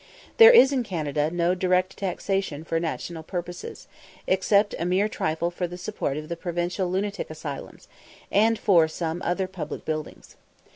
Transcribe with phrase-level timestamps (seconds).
[0.37, 3.87] There is in Canada no direct taxation for national purposes,
[4.25, 7.87] except a mere trifle for the support of the provincial lunatic asylums,
[8.31, 10.37] and for some other public buildings.